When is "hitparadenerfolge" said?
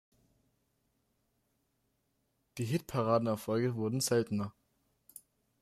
2.65-3.75